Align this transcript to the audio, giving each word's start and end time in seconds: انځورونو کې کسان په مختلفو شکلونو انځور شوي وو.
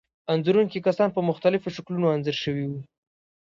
انځورونو 0.33 0.71
کې 0.71 0.85
کسان 0.87 1.09
په 1.13 1.21
مختلفو 1.29 1.73
شکلونو 1.75 2.07
انځور 2.15 2.37
شوي 2.43 2.65
وو. 2.69 2.79